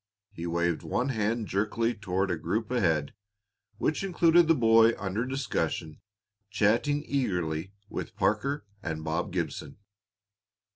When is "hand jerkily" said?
1.09-1.93